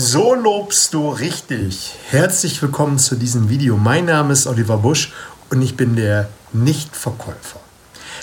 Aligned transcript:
So 0.00 0.32
lobst 0.32 0.94
du 0.94 1.08
richtig. 1.08 1.96
Herzlich 2.08 2.62
willkommen 2.62 3.00
zu 3.00 3.16
diesem 3.16 3.48
Video. 3.48 3.76
Mein 3.76 4.04
Name 4.04 4.32
ist 4.32 4.46
Oliver 4.46 4.76
Busch 4.76 5.12
und 5.50 5.60
ich 5.60 5.76
bin 5.76 5.96
der 5.96 6.28
Nichtverkäufer. 6.52 7.58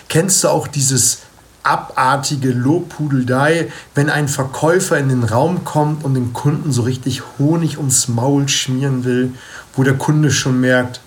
Kennst 0.08 0.42
du 0.46 0.48
auch 0.48 0.70
dieses 0.70 1.24
abartige 1.64 2.54
Lobpudeldei, 2.54 3.74
wenn 3.94 4.10
ein 4.10 4.30
Verkäufer 4.30 4.98
in 4.98 5.10
den 5.10 5.26
Raum 5.26 5.66
kommt 5.66 6.06
und 6.06 6.14
den 6.14 6.32
Kunden 6.32 6.72
so 6.72 6.84
richtig 6.84 7.24
Honig 7.40 7.78
ums 7.78 8.08
Maul 8.08 8.48
schmieren 8.48 9.04
will, 9.04 9.34
wo 9.76 9.84
der 9.84 9.96
Kunde 9.96 10.32
schon 10.32 10.62
merkt, 10.62 11.02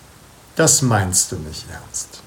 das 0.54 0.82
meinst 0.82 1.32
du 1.32 1.36
nicht 1.36 1.64
ernst. 1.72 2.20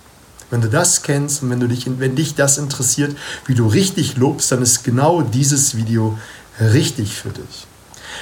Wenn 0.50 0.62
du 0.62 0.68
das 0.68 1.04
kennst 1.04 1.44
und 1.44 1.52
wenn, 1.52 1.60
du 1.60 1.68
dich, 1.68 1.86
wenn 2.00 2.16
dich 2.16 2.34
das 2.34 2.58
interessiert, 2.58 3.16
wie 3.46 3.54
du 3.54 3.68
richtig 3.68 4.18
lobst, 4.18 4.52
dann 4.52 4.64
ist 4.64 4.84
genau 4.84 5.21
dieses 5.21 5.78
Video 5.78 6.18
richtig 6.60 7.14
für 7.14 7.30
dich. 7.30 7.68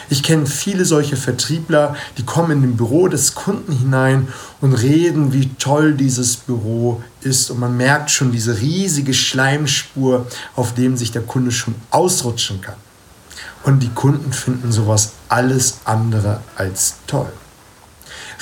Ich 0.09 0.23
kenne 0.23 0.45
viele 0.45 0.85
solche 0.85 1.17
Vertriebler, 1.17 1.95
die 2.17 2.23
kommen 2.23 2.51
in 2.51 2.61
den 2.61 2.77
Büro 2.77 3.07
des 3.07 3.35
Kunden 3.35 3.71
hinein 3.71 4.27
und 4.61 4.73
reden, 4.73 5.33
wie 5.33 5.49
toll 5.55 5.93
dieses 5.93 6.37
Büro 6.37 7.01
ist. 7.21 7.51
Und 7.51 7.59
man 7.59 7.77
merkt 7.77 8.11
schon 8.11 8.31
diese 8.31 8.59
riesige 8.59 9.13
Schleimspur, 9.13 10.27
auf 10.55 10.73
dem 10.73 10.97
sich 10.97 11.11
der 11.11 11.23
Kunde 11.23 11.51
schon 11.51 11.75
ausrutschen 11.91 12.61
kann. 12.61 12.75
Und 13.63 13.79
die 13.81 13.89
Kunden 13.89 14.31
finden 14.31 14.71
sowas 14.71 15.11
alles 15.27 15.79
andere 15.85 16.41
als 16.55 16.95
toll. 17.07 17.31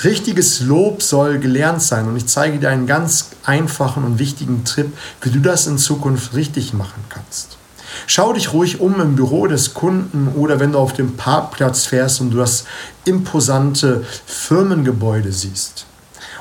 Richtiges 0.04 0.60
Lob 0.60 1.02
soll 1.02 1.38
gelernt 1.40 1.82
sein 1.82 2.06
und 2.06 2.16
ich 2.16 2.26
zeige 2.26 2.58
dir 2.58 2.70
einen 2.70 2.86
ganz 2.86 3.30
einfachen 3.44 4.04
und 4.04 4.20
wichtigen 4.20 4.64
Tipp, 4.64 4.96
wie 5.22 5.30
du 5.30 5.40
das 5.40 5.66
in 5.66 5.76
Zukunft 5.76 6.34
richtig 6.34 6.72
machen 6.72 7.02
kannst. 7.08 7.58
Schau 8.06 8.32
dich 8.32 8.52
ruhig 8.52 8.80
um 8.80 9.00
im 9.00 9.16
Büro 9.16 9.46
des 9.46 9.74
Kunden 9.74 10.28
oder 10.36 10.60
wenn 10.60 10.72
du 10.72 10.78
auf 10.78 10.92
dem 10.92 11.16
Parkplatz 11.16 11.86
fährst 11.86 12.20
und 12.20 12.30
du 12.30 12.38
das 12.38 12.64
imposante 13.04 14.04
Firmengebäude 14.26 15.32
siehst. 15.32 15.86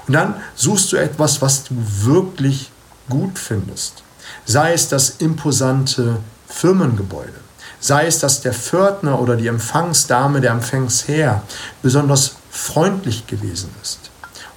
Und 0.08 0.14
dann 0.14 0.36
suchst 0.56 0.92
du 0.92 0.98
etwas, 0.98 1.42
was 1.42 1.64
du 1.64 1.76
wirklich 1.76 2.72
gut 3.10 3.38
findest. 3.38 4.04
Sei 4.46 4.74
es 4.74 4.88
das 4.88 5.10
imposante 5.20 6.18
Firmengebäude. 6.48 7.34
Sei 7.80 8.08
es, 8.08 8.20
dass 8.20 8.42
der 8.42 8.54
Pförtner 8.54 9.22
oder 9.22 9.36
die 9.36 9.48
Empfangsdame, 9.48 10.42
der 10.42 10.52
Empfangsherr 10.52 11.44
besonders 11.82 12.38
freundlich 12.50 13.28
gewesen 13.28 13.70
ist. 13.84 14.10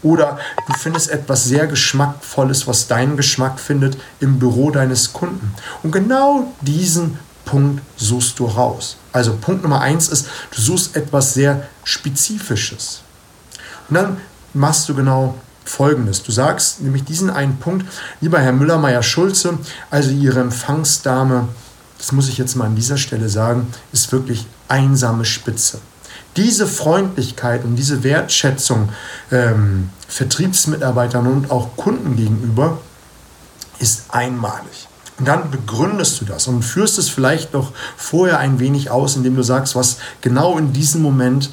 Oder 0.03 0.39
du 0.67 0.73
findest 0.75 1.11
etwas 1.11 1.45
sehr 1.45 1.67
Geschmackvolles, 1.67 2.67
was 2.67 2.89
deinen 2.89 3.17
Geschmack 3.17 3.61
findet, 3.61 3.99
im 4.21 4.39
Büro 4.39 4.71
deines 4.71 5.13
Kunden. 5.13 5.55
Und 5.83 5.93
genau 5.93 6.53
diesen 6.63 7.19
Punkt 7.45 7.83
suchst 7.97 8.39
du 8.39 8.47
raus. 8.47 8.97
Also 9.13 9.37
Punkt 9.37 9.63
Nummer 9.63 9.81
eins 9.81 10.09
ist, 10.09 10.27
du 10.55 10.61
suchst 10.61 10.97
etwas 10.97 11.35
sehr 11.35 11.67
Spezifisches. 11.85 13.03
Und 13.89 13.97
dann 13.97 14.17
machst 14.55 14.89
du 14.89 14.95
genau 14.95 15.35
Folgendes. 15.65 16.23
Du 16.23 16.33
sagst 16.33 16.81
nämlich 16.81 17.05
diesen 17.05 17.31
einen 17.31 17.59
Punkt, 17.59 17.87
lieber 18.21 18.41
Herr 18.41 18.53
Müller-Meyer-Schulze, 18.53 19.59
also 19.91 20.11
Ihre 20.11 20.41
Empfangsdame, 20.41 21.49
das 21.99 22.13
muss 22.13 22.29
ich 22.29 22.39
jetzt 22.39 22.57
mal 22.57 22.67
an 22.67 22.77
dieser 22.77 22.97
Stelle 22.97 23.29
sagen, 23.29 23.73
ist 23.93 24.11
wirklich 24.11 24.47
einsame 24.69 25.25
Spitze. 25.25 25.79
Diese 26.37 26.67
Freundlichkeit 26.67 27.65
und 27.65 27.77
diese 27.77 28.03
Wertschätzung 28.05 28.91
ähm, 29.33 29.91
Vertriebsmitarbeitern 30.09 31.27
und 31.27 31.51
auch 31.51 31.77
Kunden 31.77 32.17
gegenüber 32.17 32.79
ist 33.79 34.05
einmalig. 34.11 34.89
Und 35.19 35.29
dann 35.29 35.51
begründest 35.51 36.21
du 36.21 36.25
das 36.25 36.47
und 36.47 36.63
führst 36.63 36.99
es 36.99 37.11
vielleicht 37.11 37.53
noch 37.53 37.73
vorher 37.97 38.39
ein 38.39 38.59
wenig 38.59 38.91
aus, 38.91 39.17
indem 39.17 39.37
du 39.37 39.43
sagst, 39.43 39.75
was 39.75 39.99
genau 40.23 40.57
in 40.57 40.73
diesem 40.73 41.03
Moment 41.03 41.51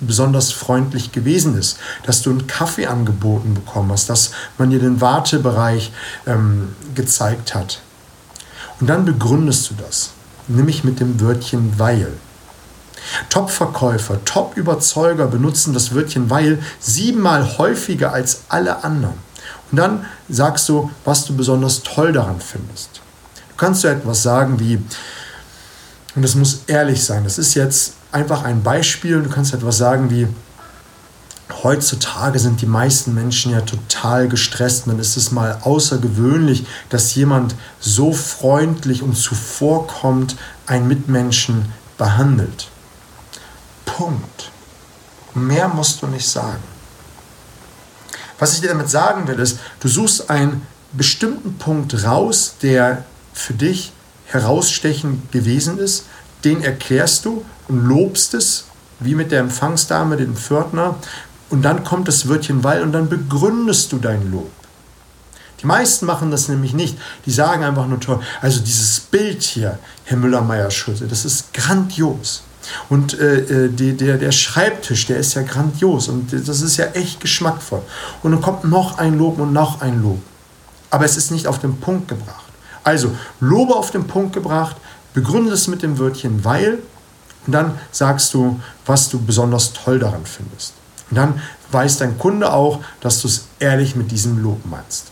besonders 0.00 0.52
freundlich 0.52 1.12
gewesen 1.12 1.58
ist, 1.58 1.78
dass 2.04 2.22
du 2.22 2.30
einen 2.30 2.46
Kaffee 2.46 2.86
angeboten 2.86 3.54
bekommen 3.54 3.92
hast, 3.92 4.08
dass 4.08 4.30
man 4.56 4.70
dir 4.70 4.78
den 4.78 5.00
Wartebereich 5.00 5.92
ähm, 6.26 6.74
gezeigt 6.94 7.54
hat. 7.54 7.82
Und 8.80 8.86
dann 8.86 9.04
begründest 9.04 9.70
du 9.70 9.74
das, 9.74 10.12
nämlich 10.48 10.84
mit 10.84 11.00
dem 11.00 11.20
Wörtchen 11.20 11.78
weil. 11.78 12.12
Top-Verkäufer, 13.28 14.24
Top-Überzeuger 14.24 15.26
benutzen 15.26 15.72
das 15.72 15.94
Wörtchen 15.94 16.30
weil 16.30 16.62
siebenmal 16.78 17.58
häufiger 17.58 18.12
als 18.12 18.42
alle 18.48 18.84
anderen. 18.84 19.14
Und 19.70 19.76
dann 19.78 20.06
sagst 20.28 20.68
du, 20.68 20.90
was 21.04 21.24
du 21.24 21.36
besonders 21.36 21.82
toll 21.82 22.12
daran 22.12 22.40
findest. 22.40 23.00
Du 23.50 23.56
kannst 23.56 23.82
so 23.82 23.88
etwas 23.88 24.22
sagen 24.22 24.58
wie, 24.58 24.76
und 26.16 26.22
das 26.22 26.34
muss 26.34 26.62
ehrlich 26.66 27.04
sein, 27.04 27.24
das 27.24 27.38
ist 27.38 27.54
jetzt 27.54 27.94
einfach 28.10 28.42
ein 28.42 28.62
Beispiel, 28.62 29.16
und 29.16 29.24
du 29.24 29.30
kannst 29.30 29.54
etwas 29.54 29.78
sagen 29.78 30.10
wie, 30.10 30.26
heutzutage 31.62 32.38
sind 32.38 32.60
die 32.60 32.66
meisten 32.66 33.14
Menschen 33.14 33.52
ja 33.52 33.60
total 33.60 34.28
gestresst. 34.28 34.86
dann 34.86 34.98
ist 34.98 35.16
es 35.16 35.30
mal 35.30 35.58
außergewöhnlich, 35.62 36.66
dass 36.88 37.14
jemand 37.14 37.54
so 37.80 38.12
freundlich 38.12 39.02
und 39.02 39.16
zuvorkommt 39.16 40.36
einen 40.66 40.88
Mitmenschen 40.88 41.66
behandelt. 41.98 42.68
Punkt. 43.96 44.50
Mehr 45.34 45.68
musst 45.68 46.02
du 46.02 46.06
nicht 46.06 46.28
sagen. 46.28 46.62
Was 48.38 48.54
ich 48.54 48.60
dir 48.60 48.68
damit 48.68 48.88
sagen 48.88 49.28
will, 49.28 49.38
ist, 49.38 49.58
du 49.80 49.88
suchst 49.88 50.30
einen 50.30 50.66
bestimmten 50.92 51.58
Punkt 51.58 52.04
raus, 52.04 52.54
der 52.62 53.04
für 53.32 53.54
dich 53.54 53.92
herausstechend 54.26 55.30
gewesen 55.30 55.78
ist, 55.78 56.06
den 56.44 56.62
erklärst 56.62 57.24
du 57.24 57.44
und 57.68 57.86
lobst 57.86 58.34
es, 58.34 58.64
wie 58.98 59.14
mit 59.14 59.30
der 59.30 59.40
Empfangsdame, 59.40 60.16
dem 60.16 60.36
Pförtner, 60.36 60.96
und 61.50 61.62
dann 61.62 61.84
kommt 61.84 62.08
das 62.08 62.28
Wörtchen 62.28 62.62
weil 62.62 62.82
und 62.82 62.92
dann 62.92 63.08
begründest 63.08 63.92
du 63.92 63.98
dein 63.98 64.30
Lob. 64.30 64.50
Die 65.60 65.66
meisten 65.66 66.06
machen 66.06 66.30
das 66.30 66.48
nämlich 66.48 66.72
nicht. 66.72 66.96
Die 67.26 67.30
sagen 67.30 67.64
einfach 67.64 67.86
nur 67.86 68.00
toll. 68.00 68.20
Also 68.40 68.60
dieses 68.60 69.00
Bild 69.00 69.42
hier, 69.42 69.78
Herr 70.04 70.16
Müller-Meyer-Schulze, 70.16 71.06
das 71.06 71.24
ist 71.24 71.52
grandios. 71.52 72.42
Und 72.88 73.18
äh, 73.18 73.66
äh, 73.66 73.68
die, 73.68 73.96
der, 73.96 74.18
der 74.18 74.32
Schreibtisch, 74.32 75.06
der 75.06 75.18
ist 75.18 75.34
ja 75.34 75.42
grandios 75.42 76.08
und 76.08 76.32
das 76.32 76.60
ist 76.60 76.76
ja 76.76 76.86
echt 76.86 77.20
geschmackvoll. 77.20 77.82
Und 78.22 78.32
dann 78.32 78.40
kommt 78.40 78.64
noch 78.64 78.98
ein 78.98 79.18
Lob 79.18 79.38
und 79.38 79.52
noch 79.52 79.80
ein 79.80 80.02
Lob. 80.02 80.20
Aber 80.90 81.04
es 81.04 81.16
ist 81.16 81.30
nicht 81.30 81.46
auf 81.46 81.58
den 81.58 81.78
Punkt 81.78 82.08
gebracht. 82.08 82.44
Also 82.82 83.14
Lobe 83.40 83.74
auf 83.74 83.90
den 83.90 84.06
Punkt 84.06 84.32
gebracht, 84.32 84.76
begründe 85.14 85.52
es 85.52 85.68
mit 85.68 85.82
dem 85.82 85.98
Wörtchen 85.98 86.44
weil 86.44 86.78
und 87.46 87.52
dann 87.52 87.78
sagst 87.90 88.34
du, 88.34 88.60
was 88.86 89.08
du 89.08 89.20
besonders 89.20 89.72
toll 89.72 89.98
daran 89.98 90.24
findest. 90.24 90.74
Und 91.10 91.16
dann 91.16 91.40
weiß 91.72 91.98
dein 91.98 92.18
Kunde 92.18 92.52
auch, 92.52 92.80
dass 93.00 93.20
du 93.20 93.28
es 93.28 93.46
ehrlich 93.58 93.96
mit 93.96 94.10
diesem 94.10 94.42
Lob 94.42 94.64
meinst. 94.66 95.10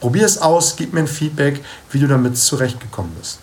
Probier 0.00 0.24
es 0.24 0.38
aus, 0.38 0.76
gib 0.76 0.92
mir 0.92 1.00
ein 1.00 1.08
Feedback, 1.08 1.64
wie 1.90 1.98
du 1.98 2.06
damit 2.06 2.36
zurechtgekommen 2.38 3.12
bist. 3.18 3.40